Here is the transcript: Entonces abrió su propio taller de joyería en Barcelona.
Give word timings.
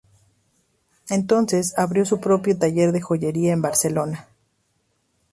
Entonces 1.09 1.77
abrió 1.77 2.05
su 2.07 2.19
propio 2.19 2.57
taller 2.57 2.91
de 2.91 3.01
joyería 3.01 3.53
en 3.53 3.61
Barcelona. 3.61 4.27